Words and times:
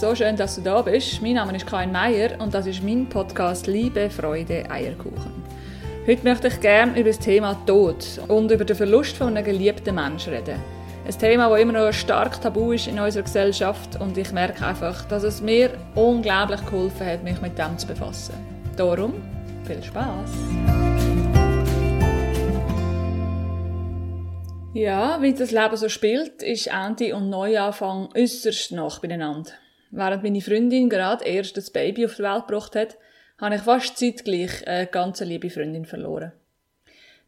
so 0.00 0.14
schön, 0.14 0.36
dass 0.36 0.56
du 0.56 0.62
da 0.62 0.82
bist. 0.82 1.22
Mein 1.22 1.34
Name 1.34 1.54
ist 1.54 1.66
Karin 1.66 1.92
Meier 1.92 2.40
und 2.40 2.52
das 2.52 2.66
ist 2.66 2.82
mein 2.82 3.08
Podcast 3.08 3.66
Liebe, 3.66 4.10
Freude, 4.10 4.68
Eierkuchen. 4.68 5.44
Heute 6.06 6.24
möchte 6.24 6.48
ich 6.48 6.60
gerne 6.60 6.98
über 6.98 7.10
das 7.10 7.18
Thema 7.18 7.54
Tod 7.64 8.04
und 8.28 8.50
über 8.50 8.64
den 8.64 8.76
Verlust 8.76 9.16
von 9.16 9.28
einem 9.28 9.44
geliebten 9.44 9.94
Menschen 9.94 10.32
reden. 10.32 10.58
Ein 11.06 11.18
Thema, 11.18 11.48
das 11.48 11.60
immer 11.60 11.72
noch 11.72 11.92
stark 11.92 12.40
tabu 12.40 12.72
ist 12.72 12.88
in 12.88 12.98
unserer 12.98 13.22
Gesellschaft 13.22 14.00
und 14.00 14.18
ich 14.18 14.32
merke 14.32 14.66
einfach, 14.66 15.04
dass 15.04 15.22
es 15.22 15.40
mir 15.40 15.70
unglaublich 15.94 16.64
geholfen 16.64 17.06
hat, 17.06 17.22
mich 17.22 17.40
mit 17.40 17.56
dem 17.56 17.78
zu 17.78 17.86
befassen. 17.86 18.34
Darum 18.76 19.14
viel 19.64 19.82
Spaß! 19.82 20.30
Ja, 24.72 25.22
wie 25.22 25.32
das 25.32 25.52
Leben 25.52 25.76
so 25.76 25.88
spielt, 25.88 26.42
ist 26.42 26.66
Ende 26.66 27.14
und 27.14 27.30
Neuanfang 27.30 28.08
äußerst 28.16 28.72
nach 28.72 28.98
beieinander. 28.98 29.52
Während 29.96 30.24
meine 30.24 30.40
Freundin 30.40 30.88
gerade 30.90 31.24
erst 31.24 31.56
das 31.56 31.70
Baby 31.70 32.04
auf 32.04 32.16
die 32.16 32.24
Welt 32.24 32.48
gebracht 32.48 32.74
hat, 32.74 32.98
habe 33.38 33.54
ich 33.54 33.62
fast 33.62 33.96
zeitgleich 33.96 34.66
eine 34.66 34.88
ganz 34.88 35.20
liebe 35.20 35.50
Freundin 35.50 35.84
verloren. 35.84 36.32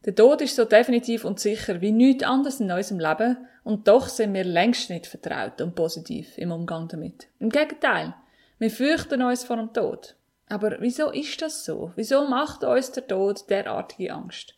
Der 0.04 0.16
Tod 0.16 0.40
ist 0.42 0.56
so 0.56 0.64
definitiv 0.64 1.24
und 1.24 1.38
sicher 1.38 1.80
wie 1.80 1.92
nichts 1.92 2.24
anderes 2.24 2.58
in 2.58 2.72
unserem 2.72 2.98
Leben 2.98 3.36
und 3.62 3.86
doch 3.86 4.08
sind 4.08 4.34
wir 4.34 4.42
längst 4.42 4.90
nicht 4.90 5.06
vertraut 5.06 5.60
und 5.60 5.76
positiv 5.76 6.36
im 6.38 6.50
Umgang 6.50 6.88
damit. 6.88 7.28
Im 7.38 7.50
Gegenteil, 7.50 8.14
wir 8.58 8.70
fürchten 8.70 9.22
uns 9.22 9.44
vor 9.44 9.56
dem 9.56 9.72
Tod. 9.72 10.16
Aber 10.48 10.76
wieso 10.80 11.12
ist 11.12 11.40
das 11.42 11.64
so? 11.64 11.92
Wieso 11.94 12.26
macht 12.26 12.64
uns 12.64 12.90
der 12.90 13.06
Tod 13.06 13.48
derartige 13.48 14.12
Angst? 14.12 14.54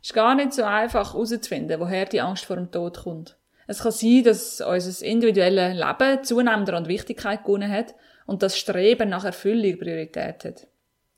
ist 0.00 0.14
gar 0.14 0.34
nicht 0.34 0.54
so 0.54 0.62
einfach 0.62 1.12
herauszufinden, 1.12 1.78
woher 1.78 2.06
die 2.06 2.20
Angst 2.20 2.46
vor 2.46 2.56
dem 2.56 2.70
Tod 2.70 3.02
kommt. 3.02 3.36
Es 3.66 3.82
kann 3.82 3.92
sein, 3.92 4.22
dass 4.24 4.60
unser 4.60 5.04
individuelles 5.04 5.76
Leben 5.76 6.24
zunehmend 6.24 6.70
an 6.70 6.88
Wichtigkeit 6.88 7.44
gewonnen 7.44 7.70
hat 7.70 7.94
und 8.26 8.42
das 8.42 8.56
Streben 8.56 9.08
nach 9.08 9.24
Erfüllung 9.24 9.78
Priorität 9.78 10.44
hat. 10.44 10.66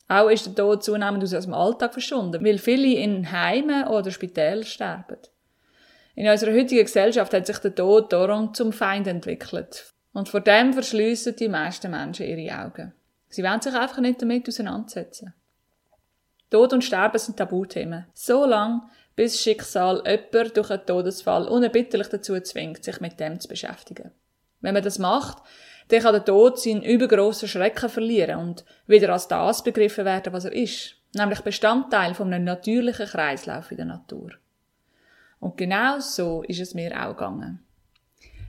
Auch 0.09 0.31
ist 0.31 0.47
der 0.47 0.55
Tod 0.55 0.83
zunehmend 0.83 1.23
aus 1.23 1.45
dem 1.45 1.55
Alltag 1.55 1.93
verschwunden, 1.93 2.43
weil 2.45 2.59
viele 2.59 2.99
in 2.99 3.31
Heimen 3.31 3.87
oder 3.89 4.11
Spitälern 4.11 4.65
sterben. 4.65 5.19
In 6.15 6.29
unserer 6.29 6.53
heutigen 6.53 6.85
Gesellschaft 6.85 7.33
hat 7.35 7.47
sich 7.47 7.59
der 7.59 7.75
Tod 7.75 8.13
darum 8.13 8.55
zum 8.55 8.73
Feind 8.73 9.07
entwickelt. 9.07 9.93
Und 10.13 10.29
vor 10.29 10.41
dem 10.41 10.73
verschliessen 10.73 11.37
die 11.37 11.49
meisten 11.49 11.91
Menschen 11.91 12.27
ihre 12.27 12.59
Augen. 12.59 12.93
Sie 13.29 13.45
wollen 13.45 13.61
sich 13.61 13.75
einfach 13.75 14.01
nicht 14.01 14.23
damit 14.23 14.49
auseinandersetzen. 14.49 15.35
Tod 16.51 16.73
und 16.73 16.83
Sterben 16.83 17.19
sind 17.19 17.37
Tabuthemen. 17.37 18.07
So 18.15 18.47
lang, 18.47 18.89
bis 19.19 19.43
Schicksal 19.43 20.01
jemand 20.07 20.57
durch 20.57 20.71
einen 20.71 20.87
Todesfall 20.87 21.49
unerbittlich 21.49 22.07
dazu 22.07 22.39
zwingt, 22.41 22.85
sich 22.85 23.01
mit 23.01 23.19
dem 23.19 23.41
zu 23.41 23.49
beschäftigen. 23.49 24.13
Wenn 24.61 24.75
man 24.75 24.85
das 24.85 25.01
macht, 25.01 25.39
dann 25.89 26.03
kann 26.03 26.13
der 26.13 26.25
Tod 26.25 26.61
seinen 26.61 26.85
übergrossen 26.85 27.49
Schrecken 27.49 27.89
verlieren 27.89 28.39
und 28.39 28.65
wieder 28.87 29.13
als 29.13 29.27
das 29.27 29.65
begriffen 29.65 30.05
werden, 30.05 30.33
was 30.33 30.45
er 30.45 30.53
ist, 30.53 30.95
nämlich 31.15 31.41
Bestandteil 31.41 32.15
von 32.15 32.33
einem 32.33 32.45
natürlichen 32.45 33.07
Kreislauf 33.07 33.73
in 33.73 33.79
der 33.79 33.87
Natur. 33.87 34.31
Und 35.41 35.57
genau 35.57 35.99
so 35.99 36.45
ist 36.45 36.61
es 36.61 36.75
mir 36.75 36.93
auch 37.05 37.17
gegangen. 37.17 37.67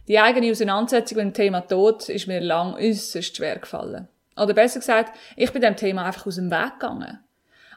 Die 0.07 0.19
eigene 0.19 0.51
Auseinandersetzung 0.51 1.17
mit 1.17 1.25
dem 1.25 1.33
Thema 1.33 1.61
Tod 1.61 2.07
ist 2.09 2.27
mir 2.27 2.41
lang 2.41 2.75
äußerst 2.75 3.35
schwer 3.35 3.57
gefallen. 3.57 4.07
Oder 4.37 4.53
besser 4.53 4.81
gesagt, 4.81 5.17
ich 5.35 5.51
bin 5.51 5.63
dem 5.63 5.75
Thema 5.75 6.05
einfach 6.05 6.27
aus 6.27 6.35
dem 6.35 6.51
Weg 6.51 6.79
gegangen. 6.79 7.17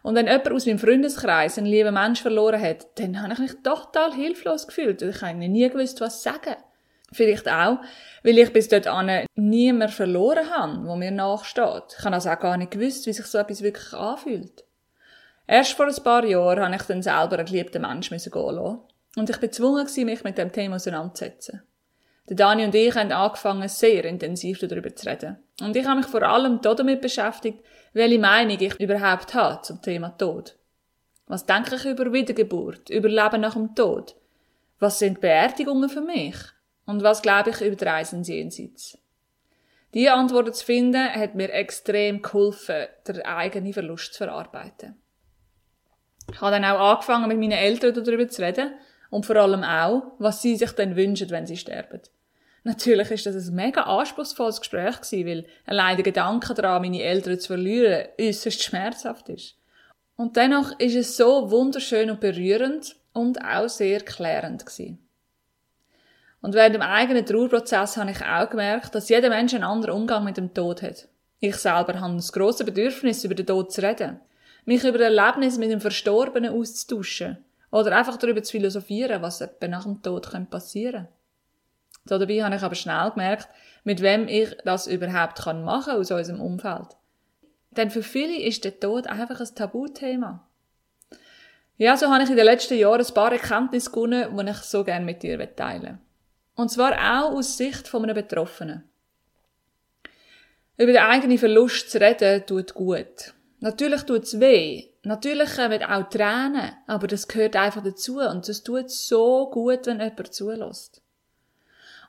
Und 0.03 0.17
wenn 0.17 0.27
jemand 0.27 0.53
aus 0.53 0.67
meinem 0.67 0.79
Freundeskreis 0.79 1.59
einen 1.59 1.69
lieben 1.69 1.95
Mensch 1.95 2.23
verloren 2.23 2.61
hat, 2.61 2.87
dann 2.99 3.23
habe 3.23 3.35
ich 3.35 3.39
mich 3.39 3.53
total 3.63 4.13
hilflos 4.13 4.67
gefühlt. 4.67 5.01
Ich 5.03 5.23
habe 5.23 5.35
nie 5.37 5.69
gewusst, 5.69 6.01
was 6.01 6.23
sagen. 6.23 6.57
Vielleicht 7.13 7.49
auch, 7.49 7.79
weil 8.23 8.39
ich 8.39 8.53
bis 8.53 8.69
dort 8.69 8.89
niemand 9.35 9.91
verloren 9.93 10.51
habe, 10.51 10.87
wo 10.87 10.97
mir 10.97 11.11
nachsteht. 11.11 11.97
Ich 11.99 12.05
habe 12.05 12.15
also 12.15 12.31
auch 12.31 12.41
gar 12.41 12.57
nicht 12.57 12.71
gewusst, 12.71 13.07
wie 13.07 13.13
sich 13.13 13.27
so 13.27 13.39
etwas 13.39 13.63
wirklich 13.63 13.93
anfühlt. 13.93 14.65
Erst 15.47 15.73
vor 15.73 15.87
ein 15.87 16.03
paar 16.03 16.25
Jahren 16.25 16.65
habe 16.65 16.75
ich 16.75 16.83
dann 16.83 17.03
selber 17.03 17.39
einen 17.39 17.47
geliebten 17.47 17.83
Menschen 17.83 18.19
gehen 18.19 18.55
lassen. 18.55 18.81
Und 19.17 19.29
ich 19.29 19.37
bin 19.37 19.51
gezwungen, 19.51 19.87
mich 20.05 20.25
mit 20.25 20.39
dem 20.39 20.53
Thema 20.53 20.77
auseinanderzusetzen. 20.77 21.63
Der 22.33 22.47
Dani 22.47 22.65
und 22.65 22.75
ich 22.75 22.95
haben 22.95 23.13
angefangen, 23.13 23.69
sehr 23.69 24.07
intensiv 24.07 24.59
darüber 24.61 24.97
zu 24.97 25.07
reden. 25.07 25.37
Und 25.61 25.77
ich 25.77 25.85
habe 25.85 25.99
mich 25.99 26.07
vor 26.07 26.23
allem 26.23 26.63
damit 26.63 27.03
beschäftigt, 27.03 27.63
welche 27.93 28.19
Meinung 28.19 28.59
ich 28.59 28.81
überhaupt 28.81 29.35
habe 29.35 29.61
zum 29.61 29.83
Thema 29.83 30.17
Tod. 30.17 30.57
Was 31.27 31.45
denke 31.45 31.75
ich 31.75 31.85
über 31.85 32.11
Wiedergeburt, 32.11 32.89
über 32.89 33.11
Leben 33.11 33.43
nach 33.43 33.53
dem 33.53 33.75
Tod? 33.75 34.17
Was 34.79 34.99
sind 34.99 35.21
Beerdigungen 35.21 35.91
für 35.91 36.01
mich? 36.01 36.37
Und 36.87 37.03
was 37.03 37.21
glaube 37.21 37.51
ich 37.51 37.61
über 37.61 37.77
die 37.77 37.85
Reisen 37.85 38.23
jenseits? 38.23 38.97
Diese 39.93 40.15
Antworten 40.15 40.55
zu 40.55 40.65
finden, 40.65 41.07
hat 41.13 41.35
mir 41.35 41.53
extrem 41.53 42.23
geholfen, 42.23 42.87
den 43.07 43.21
eigenen 43.27 43.75
Verlust 43.75 44.15
zu 44.15 44.25
verarbeiten. 44.25 44.97
Ich 46.33 46.41
habe 46.41 46.53
dann 46.53 46.65
auch 46.65 46.93
angefangen, 46.93 47.29
mit 47.29 47.39
meinen 47.39 47.53
Eltern 47.53 47.93
darüber 47.93 48.27
zu 48.27 48.41
reden 48.41 48.73
und 49.11 49.27
vor 49.27 49.37
allem 49.37 49.65
auch, 49.65 50.15
was 50.19 50.41
sie 50.41 50.57
sich 50.57 50.73
dann 50.73 50.97
wünschen, 50.97 51.29
wenn 51.29 51.47
sie 51.47 51.59
sterben. 51.59 52.01
Natürlich 52.65 53.11
ist 53.11 53.27
das 53.27 53.49
ein 53.49 53.55
mega 53.55 53.83
anspruchsvolles 53.83 54.61
Gespräch 54.61 55.01
gewesen, 55.01 55.27
weil 55.27 55.47
allein 55.67 55.97
der 55.97 56.05
Gedanke 56.05 56.55
daran, 56.55 56.83
meine 56.83 57.03
Eltern 57.03 57.39
zu 57.41 57.49
verlieren, 57.49 58.07
äußerst 58.21 58.63
schmerzhaft 58.63 59.29
ist. 59.29 59.57
Und 60.17 60.37
dennoch 60.37 60.79
ist 60.79 60.95
es 60.95 61.17
so 61.17 61.51
wunderschön 61.51 62.11
und 62.11 62.21
berührend 62.21 62.95
und 63.13 63.45
auch 63.45 63.69
sehr 63.69 64.01
klärend 64.01 64.65
gewesen. 64.65 64.99
Und 66.41 66.55
während 66.55 66.75
dem 66.75 66.83
eigenen 66.83 67.27
Trauerprozess 67.27 67.97
habe 67.97 68.11
ich 68.11 68.23
auch 68.25 68.51
gemerkt, 68.51 68.95
dass 68.95 69.09
jeder 69.09 69.29
Mensch 69.29 69.55
einen 69.55 69.65
anderen 69.65 69.95
Umgang 69.97 70.25
mit 70.25 70.37
dem 70.37 70.55
Tod 70.55 70.83
hat. 70.83 71.09
Ich 71.41 71.57
selber 71.57 72.01
habe 72.01 72.15
ein 72.15 72.19
grosses 72.19 72.67
Bedürfnis, 72.67 73.25
über 73.25 73.35
den 73.35 73.47
Tod 73.47 73.73
zu 73.73 73.83
reden. 73.83 74.21
Mich 74.65 74.85
über 74.85 75.01
Erlebnisse 75.01 75.59
mit 75.59 75.71
dem 75.71 75.81
Verstorbenen 75.81 76.53
auszutauschen 76.53 77.39
oder 77.73 77.97
einfach 77.97 78.17
darüber 78.17 78.43
zu 78.43 78.53
philosophieren, 78.53 79.23
was 79.23 79.41
nach 79.41 79.85
dem 79.85 80.03
Tod 80.03 80.31
passieren 80.51 80.93
könnte. 81.03 81.22
Dabei 82.05 82.43
habe 82.43 82.57
ich 82.57 82.63
aber 82.63 82.75
schnell 82.75 83.11
gemerkt, 83.11 83.49
mit 83.85 84.03
wem 84.03 84.29
ich 84.29 84.57
das 84.65 84.87
überhaupt 84.87 85.45
machen 85.47 85.85
kann 85.85 86.01
aus 86.01 86.11
unserem 86.11 86.41
Umfeld. 86.41 86.97
Denn 87.71 87.91
für 87.91 88.03
viele 88.03 88.41
ist 88.43 88.65
der 88.65 88.79
Tod 88.79 89.07
einfach 89.07 89.41
ein 89.41 89.55
Tabuthema. 89.55 90.47
Ja, 91.77 91.97
so 91.97 92.11
habe 92.11 92.23
ich 92.23 92.31
in 92.31 92.37
den 92.37 92.45
letzten 92.45 92.79
Jahren 92.79 93.01
ein 93.01 93.15
paar 93.15 93.33
Erkenntnisse 93.33 93.91
gewonnen, 93.91 94.37
die 94.37 94.51
ich 94.51 94.57
so 94.59 94.85
gerne 94.85 95.05
mit 95.05 95.23
dir 95.23 95.57
teilen 95.57 96.01
Und 96.55 96.71
zwar 96.71 96.93
auch 96.93 97.33
aus 97.33 97.57
Sicht 97.57 97.89
von 97.89 98.03
einem 98.05 98.15
Betroffenen. 98.15 98.85
Über 100.77 100.93
den 100.93 101.03
eigenen 101.03 101.39
Verlust 101.39 101.91
zu 101.91 102.01
reden, 102.01 102.47
tut 102.47 102.75
gut. 102.75 103.35
Natürlich 103.61 104.03
tut's 104.03 104.41
weh. 104.41 104.89
Natürlich 105.03 105.57
kommen 105.57 105.83
auch 105.83 106.09
Tränen. 106.09 106.73
Aber 106.87 107.07
das 107.07 107.29
gehört 107.29 107.57
einfach 107.57 107.83
dazu. 107.83 108.19
Und 108.19 108.49
es 108.49 108.63
tut 108.63 108.91
so 108.91 109.51
gut, 109.51 109.87
wenn 109.87 110.01
jemand 110.01 110.33
zulässt. 110.33 111.02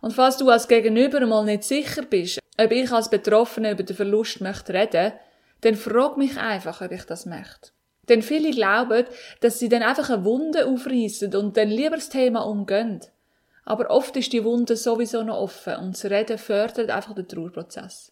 Und 0.04 0.12
falls 0.12 0.36
du 0.36 0.50
als 0.50 0.68
Gegenüber 0.68 1.26
mal 1.26 1.46
nicht 1.46 1.64
sicher 1.64 2.02
bist, 2.02 2.40
ob 2.58 2.72
ich 2.74 2.92
als 2.92 3.10
Betroffene 3.10 3.72
über 3.72 3.84
den 3.84 3.96
Verlust 3.96 4.42
möchte 4.42 4.74
reden, 4.74 5.14
dann 5.62 5.76
frag 5.76 6.18
mich 6.18 6.38
einfach, 6.38 6.82
ob 6.82 6.92
ich 6.92 7.06
das 7.06 7.26
möchte. 7.26 7.72
Denn 8.10 8.22
viele 8.22 8.52
glauben, 8.52 9.06
dass 9.40 9.60
sie 9.60 9.70
dann 9.70 9.82
einfach 9.82 10.10
eine 10.10 10.26
Wunde 10.26 10.68
aufreißen 10.68 11.34
und 11.34 11.56
dann 11.56 11.70
lieber 11.70 11.96
das 11.96 12.10
Thema 12.10 12.42
umgehen. 12.42 13.00
Aber 13.64 13.90
oft 13.92 14.18
ist 14.18 14.34
die 14.34 14.44
Wunde 14.44 14.76
sowieso 14.76 15.24
noch 15.24 15.38
offen 15.38 15.78
und 15.78 15.94
das 15.94 16.12
Reden 16.12 16.38
fördert 16.38 16.90
einfach 16.90 17.16
den 17.16 17.30
Trauerprozess. 17.30 18.12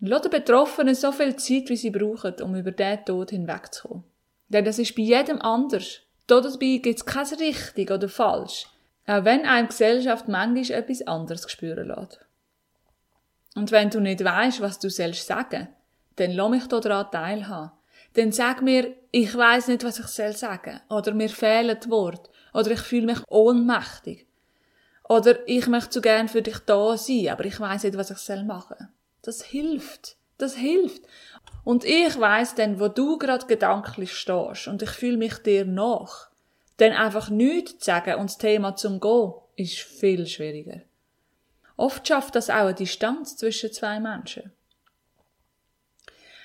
Lass 0.00 0.22
den 0.22 0.32
Betroffenen 0.32 0.96
so 0.96 1.12
viel 1.12 1.36
Zeit, 1.36 1.68
wie 1.68 1.76
sie 1.76 1.90
brauchen, 1.90 2.34
um 2.42 2.56
über 2.56 2.72
diesen 2.72 3.04
Tod 3.04 3.30
hinwegzukommen. 3.30 4.02
Denn 4.48 4.64
das 4.64 4.80
ist 4.80 4.96
bei 4.96 5.02
jedem 5.02 5.40
anders. 5.40 6.00
Dabei 6.26 6.78
gibt 6.78 6.98
es 6.98 7.06
kein 7.06 7.26
richtig 7.38 7.92
oder 7.92 8.08
falsch. 8.08 8.66
Auch 9.06 9.24
wenn 9.24 9.44
eine 9.44 9.68
Gesellschaft 9.68 10.28
manchmal 10.28 10.78
etwas 10.78 11.06
anderes 11.06 11.50
spüren 11.50 11.88
lässt. 11.88 12.20
Und 13.54 13.70
wenn 13.70 13.90
du 13.90 14.00
nicht 14.00 14.24
weißt, 14.24 14.60
was 14.60 14.78
du 14.78 14.90
selbst 14.90 15.26
sagen 15.26 15.68
dann 16.16 16.32
lass 16.32 16.50
mich 16.50 16.66
daran 16.66 17.10
teilhaben. 17.10 17.72
Dann 18.14 18.30
sag 18.30 18.62
mir, 18.62 18.94
ich 19.10 19.36
weiß 19.36 19.68
nicht, 19.68 19.84
was 19.84 19.98
ich 19.98 20.06
soll 20.06 20.34
sagen. 20.36 20.80
Oder 20.88 21.12
mir 21.12 21.28
fehlen 21.28 21.76
die 21.82 21.90
Worte. 21.90 22.30
Oder 22.52 22.70
ich 22.70 22.80
fühle 22.80 23.06
mich 23.06 23.18
ohnmächtig. 23.28 24.26
Oder 25.08 25.46
ich 25.48 25.66
möchte 25.66 25.94
so 25.94 26.00
gern 26.00 26.28
für 26.28 26.42
dich 26.42 26.58
da 26.60 26.96
sein, 26.96 27.28
aber 27.28 27.44
ich 27.44 27.58
weiß 27.58 27.84
nicht, 27.84 27.96
was 27.96 28.10
ich 28.10 28.18
soll 28.18 28.44
machen. 28.44 28.88
Das 29.22 29.42
hilft. 29.42 30.16
Das 30.38 30.54
hilft. 30.54 31.02
Und 31.64 31.84
ich 31.84 32.18
weiß 32.18 32.54
dann, 32.54 32.78
wo 32.78 32.88
du 32.88 33.18
gerade 33.18 33.46
gedanklich 33.46 34.12
stehst 34.16 34.68
und 34.68 34.82
ich 34.82 34.90
fühle 34.90 35.16
mich 35.16 35.38
dir 35.38 35.64
nach. 35.64 36.28
Denn 36.80 36.92
einfach 36.92 37.30
nichts 37.30 37.78
zu 37.78 37.84
sagen 37.84 38.16
und 38.16 38.30
das 38.30 38.38
Thema 38.38 38.76
zum 38.76 39.00
Gehen 39.00 39.32
ist 39.56 39.78
viel 39.78 40.26
schwieriger. 40.26 40.80
Oft 41.76 42.06
schafft 42.06 42.34
das 42.34 42.50
auch 42.50 42.66
eine 42.66 42.74
Distanz 42.74 43.36
zwischen 43.36 43.72
zwei 43.72 44.00
Menschen. 44.00 44.52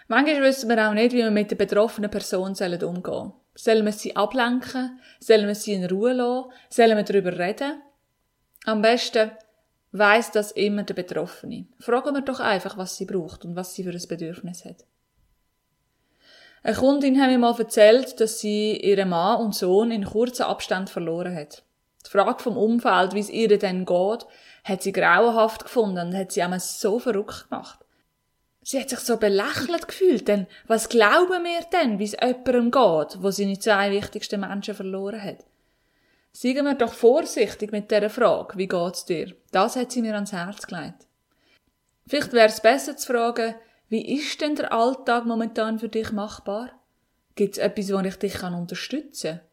Manchmal 0.08 0.42
wissen 0.42 0.70
wir 0.70 0.90
auch 0.90 0.94
nicht, 0.94 1.14
wie 1.14 1.18
wir 1.18 1.32
mit 1.32 1.52
der 1.52 1.56
betroffenen 1.56 2.10
Person 2.10 2.56
umgehen 2.56 3.04
sollen. 3.04 3.34
Sollen 3.54 3.86
wir 3.86 3.92
sie 3.92 4.16
ablenken? 4.16 5.00
Sollen 5.20 5.48
wir 5.48 5.56
sie 5.56 5.74
in 5.74 5.86
Ruhe 5.86 6.14
lassen? 6.14 6.50
Sollen 6.70 6.98
wir 6.98 7.04
darüber 7.04 7.38
reden? 7.38 7.82
Am 8.66 8.82
besten 8.82 9.32
weiss 9.92 10.32
das 10.32 10.52
immer 10.52 10.84
der 10.84 10.94
Betroffene. 10.94 11.68
Fragen 11.80 12.16
wir 12.16 12.22
doch 12.22 12.40
einfach, 12.40 12.78
was 12.78 12.96
sie 12.96 13.06
braucht 13.06 13.46
und 13.46 13.56
was 13.56 13.74
sie 13.74 13.84
für 13.84 13.92
ein 13.92 14.08
Bedürfnis 14.08 14.66
hat. 14.66 14.86
Eine 16.62 16.76
Kundin 16.76 17.22
hat 17.22 17.30
mir 17.30 17.38
mal 17.38 17.58
erzählt, 17.58 18.20
dass 18.20 18.40
sie 18.40 18.78
ihren 18.78 19.10
Mann 19.10 19.42
und 19.42 19.56
Sohn 19.56 19.92
in 19.92 20.04
kurzen 20.04 20.44
Abstand 20.44 20.90
verloren 20.90 21.36
hat. 21.36 21.64
Die 22.06 22.10
Frage 22.10 22.44
vom 22.44 22.58
Umfeld, 22.58 23.14
wie 23.14 23.20
es 23.20 23.30
ihr 23.30 23.58
denn 23.58 23.86
geht, 23.86 24.26
hat 24.64 24.84
sie 24.84 24.92
grauenhaft 24.92 25.64
gefunden 25.64 26.08
und 26.08 26.18
hat 26.18 26.32
sie 26.32 26.42
einmal 26.42 26.60
so 26.60 27.00
verrückt 27.00 27.50
gemacht. 27.50 27.80
Sie 28.62 28.80
hat 28.80 28.90
sich 28.90 29.00
so 29.00 29.18
belächelt 29.18 29.88
gefühlt, 29.88 30.28
denn 30.28 30.48
was 30.68 30.90
glauben 30.90 31.44
wir 31.44 31.62
denn, 31.72 31.98
wie 31.98 32.04
es 32.04 32.12
jemandem 32.12 32.72
geht, 32.72 33.24
wo 33.24 33.32
seine 33.32 33.58
zwei 33.58 33.92
wichtigsten 33.92 34.42
Menschen 34.42 34.76
verloren 34.76 35.22
hat? 35.22 35.38
Seien 36.32 36.66
wir 36.66 36.76
doch 36.76 36.94
vorsichtig 36.94 37.72
mit 37.72 37.90
dieser 37.90 38.10
Frage, 38.10 38.58
wie 38.58 38.68
geht's 38.68 39.06
dir? 39.06 39.36
Das 39.52 39.76
hat 39.76 39.92
sie 39.92 40.02
mir 40.02 40.14
ans 40.14 40.34
Herz 40.34 40.68
gelegt. 40.68 41.08
Vielleicht 42.06 42.34
wäre 42.34 42.48
es 42.48 42.62
besser 42.62 42.96
zu 42.96 43.12
fragen, 43.12 43.56
wie 43.90 44.16
ist 44.16 44.40
denn 44.42 44.56
der 44.56 44.72
Alltag 44.72 45.26
momentan 45.26 45.80
für 45.80 45.90
dich 45.90 46.12
machbar? 46.12 46.72
Gibt 47.36 47.58
es 47.58 47.58
etwas, 47.58 47.92
wo 47.92 48.00
ich 48.00 48.16
dich 48.16 48.42
unterstützen 48.44 49.38
kann? 49.38 49.50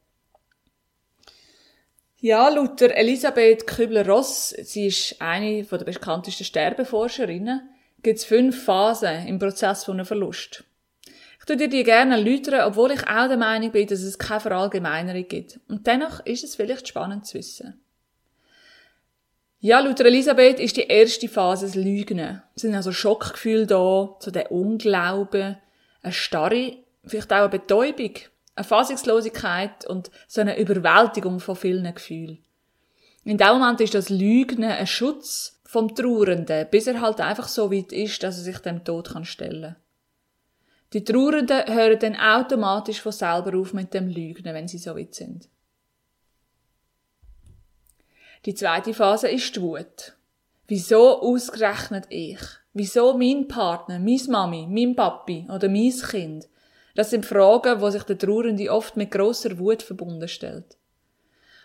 Ja, 2.19 2.49
laut 2.49 2.81
Elisabeth 2.81 3.67
Kübler-Ross, 3.67 4.51
sie 4.51 4.87
ist 4.87 5.21
eine 5.21 5.63
der 5.63 5.77
bekanntesten 5.79 6.45
Sterbeforscherinnen, 6.45 7.69
gibt 8.03 8.19
es 8.19 8.25
fünf 8.25 8.65
Phasen 8.65 9.27
im 9.27 9.39
Prozess 9.39 9.85
von 9.85 9.95
einem 9.95 10.07
Verlust. 10.07 10.65
Ich 11.39 11.45
tue 11.45 11.57
dir 11.57 11.69
die 11.69 11.85
gerne 11.85 12.17
erläutern, 12.17 12.63
obwohl 12.67 12.93
ich 12.93 13.07
auch 13.07 13.29
der 13.29 13.37
Meinung 13.37 13.71
bin, 13.71 13.87
dass 13.87 14.01
es 14.01 14.19
keine 14.19 14.41
Verallgemeinerung 14.41 15.29
gibt. 15.29 15.61
Und 15.69 15.87
dennoch 15.87 16.25
ist 16.27 16.43
es 16.43 16.57
vielleicht 16.57 16.89
spannend 16.89 17.27
zu 17.27 17.39
wissen. 17.39 17.81
Ja, 19.67 19.81
laut 19.81 19.99
Elisabeth 19.99 20.61
ist 20.61 20.77
die 20.77 20.87
erste 20.87 21.29
Phase 21.29 21.67
das 21.67 21.75
Lügen. 21.75 22.41
Es 22.55 22.63
sind 22.63 22.77
also 22.77 22.93
Schockgefühle 22.93 23.67
da, 23.67 24.15
so 24.21 24.31
der 24.31 24.53
Unglauben, 24.53 25.57
eine 26.03 26.13
Starre, 26.13 26.77
vielleicht 27.05 27.33
auch 27.33 27.39
eine 27.39 27.49
Betäubung, 27.49 28.13
eine 28.55 28.65
Fassungslosigkeit 28.65 29.85
und 29.85 30.13
so 30.29 30.41
eine 30.41 30.57
Überwältigung 30.57 31.41
von 31.41 31.57
vielen 31.57 31.93
Gefühlen. 31.93 32.39
In 33.25 33.39
dem 33.39 33.59
Moment 33.59 33.81
ist 33.81 33.95
das 33.95 34.09
Lügen 34.09 34.63
ein 34.63 34.87
Schutz 34.87 35.61
vom 35.65 35.93
Trauernden, 35.93 36.69
bis 36.71 36.87
er 36.87 37.01
halt 37.01 37.21
einfach 37.21 37.49
so 37.49 37.73
weit 37.73 37.91
ist, 37.91 38.23
dass 38.23 38.39
er 38.39 38.45
sich 38.45 38.59
dem 38.59 38.85
Tod 38.85 39.15
kann 39.15 39.25
stellen 39.25 39.75
Die 40.93 41.03
Trauernden 41.03 41.75
hören 41.75 41.99
dann 41.99 42.15
automatisch 42.15 43.01
von 43.01 43.11
selber 43.11 43.59
auf 43.59 43.73
mit 43.73 43.93
dem 43.95 44.07
Lügen, 44.07 44.45
wenn 44.45 44.69
sie 44.69 44.79
so 44.79 44.95
weit 44.95 45.17
sind. 45.17 45.49
Die 48.47 48.55
zweite 48.55 48.95
Phase 48.95 49.29
ist 49.29 49.57
die 49.57 49.61
Wut. 49.61 50.13
Wieso 50.69 51.21
ausgerechnet 51.21 52.05
ich? 52.11 52.39
Wieso 52.75 53.19
mein 53.19 53.49
Partner, 53.49 53.99
mein 53.99 54.21
Mami, 54.29 54.69
mein 54.71 54.95
Papi 54.95 55.49
oder 55.53 55.69
mein 55.69 55.91
Kind? 55.91 56.49
Das 56.95 57.11
sind 57.11 57.27
Fragen, 57.27 57.81
wo 57.81 57.91
sich 57.91 58.05
der 58.05 58.17
Trauernde 58.17 58.71
oft 58.71 58.97
mit 58.97 59.11
großer 59.11 59.59
Wut 59.59 59.83
verbunden 59.83 60.29
stellt. 60.29 60.77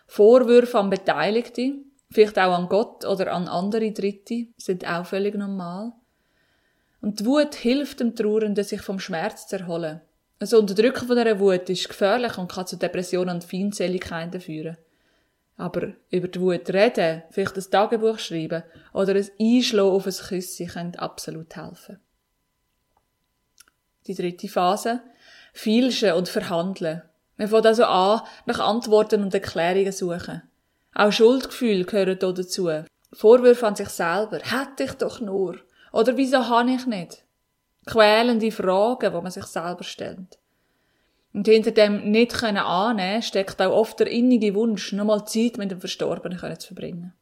Vorwürfe 0.08 0.80
an 0.80 0.90
Beteiligte, 0.90 1.74
vielleicht 2.10 2.40
auch 2.40 2.52
an 2.52 2.68
Gott 2.68 3.06
oder 3.06 3.32
an 3.32 3.48
andere 3.48 3.92
Dritte, 3.92 4.48
sind 4.58 4.84
auch 4.88 5.06
völlig 5.06 5.36
normal. 5.36 5.94
Und 7.00 7.20
die 7.20 7.26
Wut 7.28 7.54
hilft 7.54 8.00
dem 8.00 8.16
Trauernden, 8.16 8.64
sich 8.64 8.82
vom 8.82 9.00
Schmerz 9.00 9.46
zu 9.46 9.60
erholen. 9.60 10.02
Das 10.40 10.52
Unterdrücken 10.52 11.08
von 11.08 11.16
dieser 11.16 11.40
Wut 11.40 11.70
ist 11.70 11.90
gefährlich 11.90 12.40
und 12.40 12.52
kann 12.52 12.66
zu 12.66 12.76
Depressionen 12.76 13.36
und 13.36 13.44
Feindseligkeiten 13.44 14.42
führen. 14.42 14.78
Aber 15.62 15.94
über 16.10 16.28
die 16.28 16.42
Wut 16.42 16.72
reden, 16.72 17.22
vielleicht 17.30 17.56
ein 17.56 17.70
Tagebuch 17.70 18.18
schreiben 18.18 18.64
oder 18.94 19.14
ein 19.14 19.30
Einschlagen 19.40 19.92
auf 19.92 20.08
ein 20.08 20.14
Küsschen 20.14 20.68
können 20.68 20.96
absolut 20.96 21.56
helfen. 21.56 22.00
Die 24.08 24.16
dritte 24.16 24.48
Phase. 24.48 25.02
Feilschen 25.54 26.14
und 26.14 26.30
verhandeln. 26.30 27.04
Man 27.38 27.48
fängt 27.48 27.68
also 27.68 27.86
an, 27.86 28.22
nach 28.48 28.58
Antworten 28.58 29.22
und 29.22 29.36
Erklärungen 29.36 29.92
suchen. 29.92 30.42
Auch 30.96 31.12
Schuldgefühle 31.12 31.86
gehören 31.86 32.18
hier 32.20 32.34
dazu. 32.34 32.72
Vorwürfe 33.14 33.68
an 33.68 33.76
sich 33.76 33.90
selber. 33.90 34.40
Hätte 34.40 34.86
ich 34.86 34.94
doch 34.94 35.20
nur. 35.20 35.58
Oder 35.92 36.18
wieso 36.18 36.50
habe 36.50 36.72
ich 36.72 36.88
nicht? 36.88 37.24
Quälende 37.86 38.52
Fragen, 38.52 39.14
die 39.14 39.22
man 39.22 39.30
sich 39.30 39.46
selber 39.46 39.84
stellt. 39.84 40.40
Und 41.34 41.48
hinter 41.48 41.72
dem 41.72 42.12
nicht 42.12 42.34
können 42.34 42.58
annehmen 42.58 43.22
steckt 43.22 43.62
auch 43.62 43.72
oft 43.72 44.00
der 44.00 44.08
innige 44.08 44.54
Wunsch, 44.54 44.92
nochmal 44.92 45.26
Zeit 45.26 45.58
mit 45.58 45.72
dem 45.72 45.80
Verstorbenen 45.80 46.60
zu 46.60 46.68
verbringen. 46.68 47.14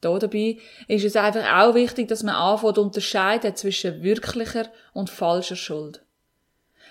Da 0.00 0.18
dabei 0.18 0.58
ist 0.88 1.04
es 1.04 1.16
einfach 1.16 1.44
auch 1.52 1.74
wichtig, 1.74 2.08
dass 2.08 2.22
man 2.22 2.34
anfängt 2.34 2.78
unterscheiden 2.78 3.54
zwischen 3.56 4.02
wirklicher 4.02 4.66
und 4.92 5.10
falscher 5.10 5.56
Schuld. 5.56 6.02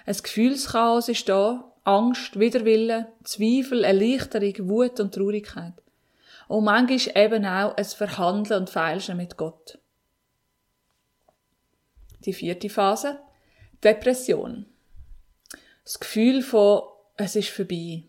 Ein 0.06 0.18
Gefühlschaos 0.22 1.10
ist 1.10 1.28
da, 1.30 1.72
Angst, 1.84 2.40
Widerwille, 2.40 3.08
Zweifel, 3.24 3.84
Erleichterung, 3.84 4.70
Wut 4.70 5.00
und 5.00 5.14
Traurigkeit. 5.14 5.74
Und 6.48 6.64
manchmal 6.64 7.26
eben 7.26 7.46
auch 7.46 7.76
ein 7.76 7.86
Verhandeln 7.86 8.62
und 8.62 8.70
Feilschen 8.70 9.18
mit 9.18 9.38
Gott. 9.38 9.80
Die 12.26 12.34
vierte 12.34 12.70
Phase. 12.70 13.20
Depression. 13.84 14.66
Das 15.86 16.00
Gefühl 16.00 16.42
von, 16.42 16.82
es 17.16 17.36
ist 17.36 17.50
vorbei. 17.50 18.04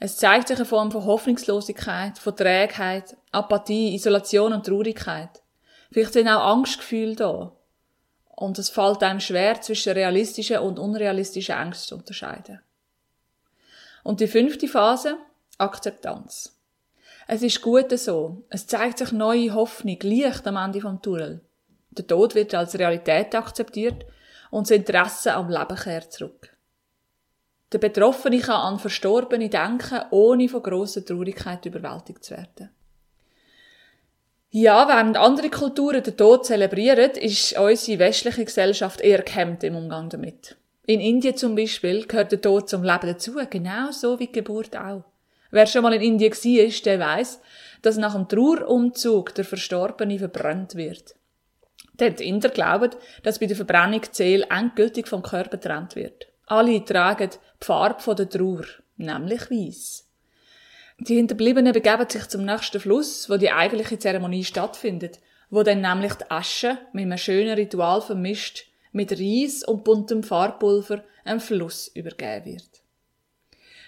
Es 0.00 0.16
zeigt 0.16 0.48
sich 0.48 0.56
eine 0.56 0.64
Form 0.64 0.90
von 0.90 1.04
Hoffnungslosigkeit, 1.04 2.18
von 2.18 2.34
Trägheit, 2.34 3.16
Apathie, 3.30 3.94
Isolation 3.94 4.54
und 4.54 4.64
Traurigkeit. 4.64 5.42
Vielleicht 5.92 6.14
sind 6.14 6.28
auch 6.28 6.56
Angstgefühle 6.56 7.14
da. 7.14 7.52
Und 8.36 8.58
es 8.58 8.70
fällt 8.70 9.02
einem 9.02 9.20
schwer, 9.20 9.60
zwischen 9.60 9.92
realistischen 9.92 10.60
und 10.60 10.78
unrealistischen 10.78 11.54
Ängsten 11.56 11.88
zu 11.88 11.96
unterscheiden. 11.96 12.60
Und 14.02 14.20
die 14.20 14.26
fünfte 14.26 14.66
Phase, 14.66 15.18
Akzeptanz. 15.58 16.56
Es 17.28 17.42
ist 17.42 17.60
gut 17.60 17.96
so. 17.98 18.44
Es 18.48 18.66
zeigt 18.66 18.96
sich 18.96 19.12
neue 19.12 19.52
Hoffnung, 19.52 19.98
Licht 20.00 20.46
am 20.46 20.56
Ende 20.56 20.80
vom 20.80 21.02
Tunnel. 21.02 21.42
Der 21.90 22.06
Tod 22.06 22.34
wird 22.34 22.54
als 22.54 22.78
Realität 22.78 23.34
akzeptiert 23.34 24.06
und 24.50 24.70
das 24.70 24.76
Interesse 24.76 25.34
am 25.34 25.50
Leben 25.50 25.76
kehrt 25.76 26.12
zurück. 26.12 26.56
Der 27.72 27.78
Betroffene 27.78 28.40
kann 28.40 28.60
an 28.60 28.78
Verstorbene 28.78 29.48
denken, 29.48 30.00
ohne 30.10 30.48
von 30.48 30.62
grosser 30.62 31.04
Traurigkeit 31.04 31.64
überwältigt 31.66 32.24
zu 32.24 32.34
werden. 32.34 32.70
Ja, 34.52 34.88
während 34.88 35.16
andere 35.16 35.48
Kulturen 35.48 36.02
den 36.02 36.16
Tod 36.16 36.44
zelebrieren, 36.44 37.12
ist 37.12 37.56
unsere 37.56 38.00
westliche 38.00 38.44
Gesellschaft 38.44 39.00
eher 39.00 39.22
gehemmt 39.22 39.62
im 39.62 39.76
Umgang 39.76 40.08
damit. 40.08 40.56
In 40.86 41.00
Indien 41.00 41.36
zum 41.36 41.54
Beispiel 41.54 42.04
gehört 42.04 42.32
der 42.32 42.40
Tod 42.40 42.68
zum 42.68 42.82
Leben 42.82 43.06
dazu, 43.06 43.34
genau 43.48 43.92
so 43.92 44.18
wie 44.18 44.26
die 44.26 44.32
Geburt 44.32 44.76
auch. 44.76 45.04
Wer 45.52 45.66
schon 45.66 45.82
mal 45.82 45.94
in 45.94 46.02
Indien 46.02 46.32
war, 46.32 46.82
der 46.84 46.98
weiß, 46.98 47.40
dass 47.82 47.96
nach 47.96 48.14
dem 48.14 48.28
Trauerumzug 48.28 49.32
der 49.36 49.44
Verstorbene 49.44 50.18
verbrannt 50.18 50.74
wird. 50.74 51.14
Denn 52.00 52.16
die 52.16 52.26
Inder 52.26 52.48
glauben, 52.48 52.90
dass 53.22 53.38
bei 53.38 53.46
der 53.46 53.56
Verbrennung 53.56 54.00
die 54.00 54.08
Seele 54.10 54.46
endgültig 54.50 55.06
vom 55.06 55.22
Körper 55.22 55.58
getrennt 55.58 55.94
wird. 55.94 56.26
Alle 56.50 56.84
tragen 56.84 57.30
die 57.30 57.64
Farbe 57.64 58.12
der 58.16 58.28
Trauer, 58.28 58.64
nämlich 58.96 59.48
weiß. 59.52 60.04
Die 60.98 61.14
Hinterbliebenen 61.14 61.72
begeben 61.72 62.10
sich 62.10 62.26
zum 62.26 62.44
nächsten 62.44 62.80
Fluss, 62.80 63.30
wo 63.30 63.36
die 63.36 63.52
eigentliche 63.52 64.00
Zeremonie 64.00 64.42
stattfindet, 64.42 65.20
wo 65.50 65.62
dann 65.62 65.80
nämlich 65.80 66.14
die 66.14 66.28
Asche 66.28 66.76
mit 66.92 67.04
einem 67.04 67.18
schönen 67.18 67.54
Ritual 67.54 68.02
vermischt 68.02 68.66
mit 68.90 69.12
Reis 69.12 69.62
und 69.62 69.84
buntem 69.84 70.24
Farbpulver 70.24 71.04
einem 71.24 71.38
Fluss 71.38 71.86
übergeben 71.94 72.46
wird. 72.46 72.82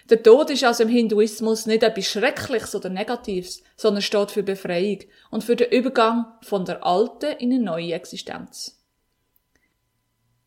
Der 0.09 0.23
Tod 0.23 0.49
ist 0.49 0.63
also 0.63 0.83
im 0.83 0.89
Hinduismus 0.89 1.65
nicht 1.65 1.83
etwas 1.83 2.05
Schreckliches 2.05 2.75
oder 2.75 2.87
Negatives, 2.87 3.61
sondern 3.75 4.01
steht 4.01 4.31
für 4.31 4.43
Befreiung 4.43 4.99
und 5.31 5.43
für 5.43 5.57
den 5.57 5.69
Übergang 5.69 6.27
von 6.41 6.63
der 6.63 6.85
alten 6.85 7.35
in 7.39 7.51
eine 7.51 7.61
neue 7.61 7.91
Existenz. 7.91 8.82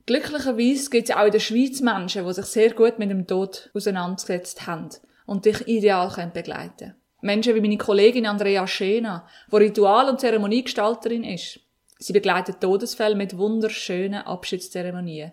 Glücklicherweise 0.07 0.89
gibt 0.89 1.11
es 1.11 1.17
auch 1.17 1.25
in 1.25 1.33
der 1.33 1.41
Schweiz 1.41 1.81
Menschen, 1.81 2.25
die 2.25 2.33
sich 2.33 2.47
sehr 2.47 2.73
gut 2.73 2.99
mit 2.99 3.11
dem 3.11 3.27
Tod 3.27 3.71
auseinandergesetzt 3.75 4.67
haben 4.67 4.91
und 5.27 5.45
dich 5.45 5.67
ideal 5.67 6.31
begleiten 6.33 6.77
können. 6.79 6.95
Menschen 7.23 7.57
wie 7.57 7.61
meine 7.61 7.77
Kollegin 7.77 8.27
Andrea 8.27 8.67
Schena, 8.69 9.27
die 9.51 9.57
Ritual- 9.57 10.09
und 10.09 10.21
Zeremoniegestalterin 10.21 11.25
ist. 11.25 11.59
Sie 11.99 12.13
begleitet 12.13 12.61
Todesfälle 12.61 13.17
mit 13.17 13.37
wunderschönen 13.37 14.23
Abschiedszeremonien. 14.23 15.33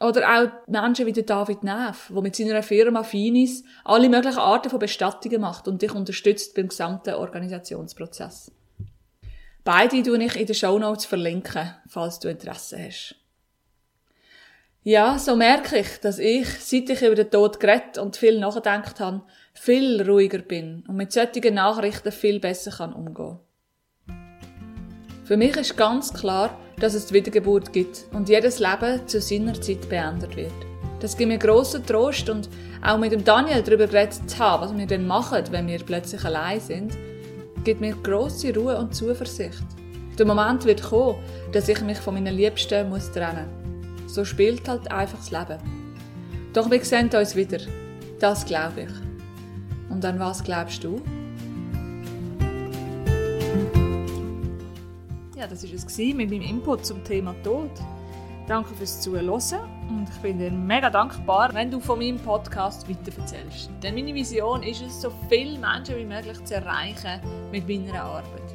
Oder 0.00 0.28
auch 0.28 0.68
Menschen 0.68 1.06
wie 1.06 1.12
David 1.12 1.62
Neff, 1.62 2.10
der 2.12 2.22
mit 2.22 2.36
seiner 2.36 2.62
Firma 2.62 3.02
Finis 3.02 3.64
alle 3.84 4.10
möglichen 4.10 4.40
Arten 4.40 4.68
von 4.68 4.80
Bestattungen 4.80 5.40
macht 5.40 5.68
und 5.68 5.80
dich 5.80 5.94
unterstützt 5.94 6.54
beim 6.54 6.68
gesamten 6.68 7.14
Organisationsprozess. 7.14 8.52
Beide 9.62 10.02
tue 10.02 10.22
ich 10.22 10.36
in 10.36 10.46
den 10.46 10.54
Shownotes 10.54 11.06
verlinken, 11.06 11.74
falls 11.88 12.18
du 12.18 12.28
Interesse 12.28 12.84
hast. 12.84 13.14
Ja, 14.86 15.18
so 15.18 15.34
merke 15.34 15.78
ich, 15.78 15.98
dass 16.02 16.18
ich, 16.18 16.46
seit 16.60 16.90
ich 16.90 17.00
über 17.00 17.14
den 17.14 17.30
Tod 17.30 17.58
geredet 17.58 17.96
und 17.96 18.18
viel 18.18 18.38
nachgedacht 18.38 19.00
habe, 19.00 19.22
viel 19.54 20.02
ruhiger 20.02 20.40
bin 20.40 20.84
und 20.86 20.96
mit 20.96 21.10
solchen 21.10 21.54
Nachrichten 21.54 22.12
viel 22.12 22.38
besser 22.38 22.70
kann 22.70 22.92
umgehen 22.92 23.38
Für 25.24 25.38
mich 25.38 25.56
ist 25.56 25.78
ganz 25.78 26.12
klar, 26.12 26.58
dass 26.78 26.92
es 26.92 27.06
die 27.06 27.14
Wiedergeburt 27.14 27.72
gibt 27.72 28.04
und 28.12 28.28
jedes 28.28 28.58
Leben 28.58 29.08
zu 29.08 29.22
seiner 29.22 29.58
Zeit 29.58 29.88
beendet 29.88 30.36
wird. 30.36 30.52
Das 31.00 31.16
gibt 31.16 31.28
mir 31.28 31.38
grossen 31.38 31.86
Trost 31.86 32.28
und 32.28 32.50
auch 32.84 32.98
mit 32.98 33.12
dem 33.12 33.24
Daniel 33.24 33.62
darüber 33.62 33.86
geredet 33.86 34.28
zu 34.28 34.38
haben, 34.38 34.64
was 34.64 34.76
wir 34.76 34.86
dann 34.86 35.06
machen, 35.06 35.44
wenn 35.50 35.66
wir 35.66 35.78
plötzlich 35.78 36.22
allein 36.26 36.60
sind, 36.60 36.92
gibt 37.64 37.80
mir 37.80 37.96
grosse 38.02 38.54
Ruhe 38.54 38.76
und 38.76 38.94
Zuversicht. 38.94 39.64
Der 40.18 40.26
Moment 40.26 40.66
wird 40.66 40.82
kommen, 40.82 41.16
dass 41.52 41.70
ich 41.70 41.80
mich 41.80 41.96
von 41.96 42.12
meinen 42.12 42.36
Liebsten 42.36 42.68
trennen 42.68 42.90
muss. 42.90 43.63
So 44.14 44.24
spielt 44.24 44.68
halt 44.68 44.92
einfach 44.92 45.18
das 45.18 45.32
Leben. 45.32 45.58
Doch 46.52 46.70
wir 46.70 46.84
sehen 46.84 47.10
uns 47.12 47.34
wieder. 47.34 47.58
Das 48.20 48.46
glaube 48.46 48.82
ich. 48.82 49.90
Und 49.90 50.04
an 50.04 50.20
was 50.20 50.44
glaubst 50.44 50.84
du? 50.84 51.02
Ja, 55.36 55.48
das 55.48 55.64
war 55.64 55.74
es 55.74 55.98
mit 55.98 56.30
meinem 56.30 56.42
Input 56.42 56.86
zum 56.86 57.02
Thema 57.02 57.34
Tod. 57.42 57.72
Danke 58.46 58.72
fürs 58.74 59.00
Zuhören 59.00 59.30
und 59.30 60.08
ich 60.08 60.22
bin 60.22 60.38
dir 60.38 60.52
mega 60.52 60.90
dankbar, 60.90 61.52
wenn 61.52 61.72
du 61.72 61.80
von 61.80 61.98
meinem 61.98 62.20
Podcast 62.20 62.88
weiterverzählst. 62.88 63.68
Denn 63.82 63.96
meine 63.96 64.14
Vision 64.14 64.62
ist 64.62 64.80
es, 64.80 65.02
so 65.02 65.10
viele 65.28 65.58
Menschen 65.58 65.96
wie 65.96 66.04
möglich 66.04 66.44
zu 66.44 66.54
erreichen 66.54 67.20
mit 67.50 67.66
meiner 67.68 68.00
Arbeit. 68.00 68.54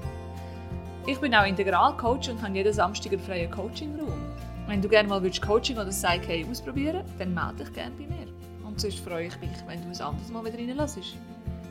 Ich 1.06 1.20
bin 1.20 1.36
auch 1.36 1.46
Integralcoach 1.46 2.30
und 2.30 2.42
habe 2.42 2.56
jeden 2.56 2.72
Samstag 2.72 3.12
einen 3.12 3.22
freien 3.22 3.52
Coaching-Raum. 3.52 4.49
Wenn 4.70 4.84
du 4.84 4.88
gerne 4.88 5.10
mal 5.10 5.20
Coaching 5.42 5.78
oder 5.78 5.90
Psyche 5.90 6.46
ausprobieren 6.48 7.04
dann 7.18 7.34
melde 7.34 7.64
dich 7.64 7.74
gerne 7.74 7.92
bei 7.98 8.06
mir. 8.06 8.28
Und 8.64 8.80
sonst 8.80 9.00
freue 9.00 9.26
ich 9.26 9.40
mich, 9.42 9.50
wenn 9.66 9.82
du 9.82 9.90
es 9.90 10.00
anderes 10.00 10.30
Mal 10.30 10.46
wieder 10.46 10.60
reinlässt. 10.60 11.00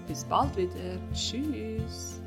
Bis 0.09 0.25
bald 0.25 0.57
wieder. 0.57 0.99
Tschüss. 1.14 2.21